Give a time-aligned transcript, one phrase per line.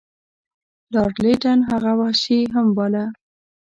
[0.93, 3.05] لارډ لیټن هغه وحشي هم باله.